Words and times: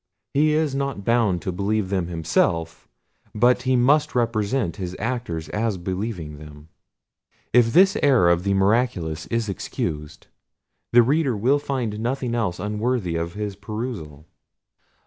He 0.33 0.53
is 0.53 0.73
not 0.73 1.05
bound 1.05 1.43
to 1.43 1.51
believe 1.51 1.89
them 1.91 2.07
himself, 2.07 2.87
but 3.35 3.61
he 3.69 3.75
must 3.75 4.15
represent 4.15 4.77
his 4.77 4.95
actors 4.97 5.47
as 5.49 5.77
believing 5.77 6.39
them. 6.39 6.69
If 7.53 7.71
this 7.71 7.95
air 8.01 8.27
of 8.29 8.43
the 8.43 8.55
miraculous 8.55 9.27
is 9.27 9.47
excused, 9.47 10.25
the 10.91 11.03
reader 11.03 11.37
will 11.37 11.59
find 11.59 11.99
nothing 11.99 12.33
else 12.33 12.59
unworthy 12.59 13.15
of 13.15 13.35
his 13.35 13.55
perusal. 13.55 14.25